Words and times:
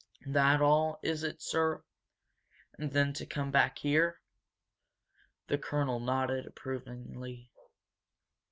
That 0.25 0.61
all, 0.63 0.99
is 1.03 1.21
it, 1.21 1.43
sir? 1.43 1.83
And 2.79 2.91
then 2.91 3.13
to 3.13 3.25
come 3.27 3.51
back 3.51 3.77
here?" 3.77 4.19
The 5.45 5.59
colonel 5.59 5.99
nodded 5.99 6.47
approvingly. 6.47 7.51